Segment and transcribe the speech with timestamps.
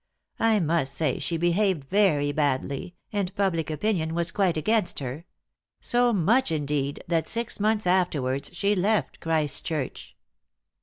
[0.39, 5.25] I must say she behaved very badly, and public opinion was quite against her
[5.79, 10.17] so much, indeed, that six months afterwards she left Christchurch."